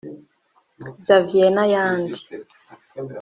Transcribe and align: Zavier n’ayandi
Zavier 1.05 1.49
n’ayandi 1.53 2.15